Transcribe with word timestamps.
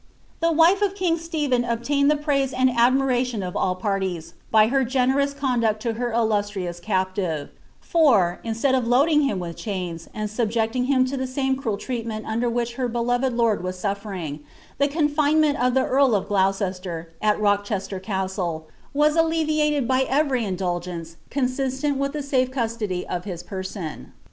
The 0.39 0.51
Wife 0.51 0.81
of 0.81 0.95
king 0.95 1.19
Stephen 1.19 1.63
obtained 1.63 2.09
the 2.09 2.17
praise 2.17 2.53
and 2.53 2.71
admiration 2.71 3.43
of 3.43 3.55
all 3.55 3.75
parties, 3.75 4.33
by 4.49 4.65
her 4.69 4.83
generous 4.83 5.31
conduct 5.31 5.79
to 5.83 5.93
her 5.93 6.11
illustrious 6.11 6.79
captive; 6.79 7.51
for, 7.79 8.39
instead 8.43 8.73
of 8.73 8.87
loading 8.87 9.21
him 9.21 9.37
with 9.37 9.57
chains, 9.57 10.09
and 10.11 10.27
subjecting 10.27 10.85
him 10.85 11.05
to 11.05 11.17
the 11.17 11.27
same 11.27 11.55
cruel 11.55 11.77
treat 11.77 12.07
ment 12.07 12.25
under 12.25 12.49
which 12.49 12.77
her 12.77 12.87
beloved 12.87 13.33
lord 13.33 13.63
was 13.63 13.77
suiiering, 13.79 14.39
the 14.79 14.87
confinement 14.87 15.61
of 15.61 15.75
the 15.75 15.85
earl 15.85 16.15
of 16.15 16.27
Gloucester, 16.27 17.11
at 17.21 17.39
Rochester 17.39 17.99
Castle, 17.99 18.67
was 18.95 19.15
alleviated 19.15 19.87
by 19.87 20.01
every 20.09 20.43
indulgence 20.43 21.17
consistent 21.29 21.99
with 21.99 22.13
the 22.13 22.23
safe 22.23 22.49
custody 22.49 23.05
of 23.07 23.25
his 23.25 23.43
person. 23.43 24.13